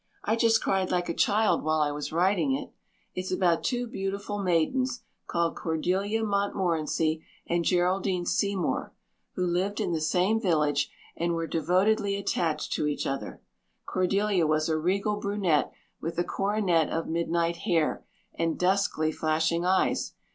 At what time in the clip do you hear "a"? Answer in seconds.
1.09-1.13, 14.69-14.75, 16.17-16.23